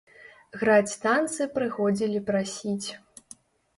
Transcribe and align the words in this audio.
Граць 0.61 0.97
танцы 1.03 1.47
прыходзілі 1.57 2.25
прасіць. 2.31 2.89